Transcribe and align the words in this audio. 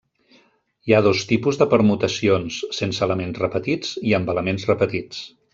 Hi 0.87 0.93
ha 0.93 1.01
dos 1.07 1.19
tipus 1.31 1.59
de 1.61 1.67
permutacions, 1.75 2.57
sense 2.79 3.07
elements 3.09 3.41
repetits 3.47 3.95
i 4.13 4.19
amb 4.21 4.37
elements 4.37 4.71
repetits. 4.73 5.25